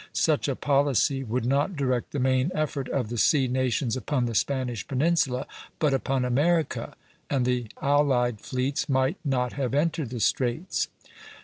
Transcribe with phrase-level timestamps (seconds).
[0.13, 4.33] Such a policy would not direct the main effort of the sea nations upon the
[4.33, 5.45] Spanish peninsula,
[5.77, 6.95] but upon America;
[7.29, 10.87] and the allied fleets might not have entered the Straits.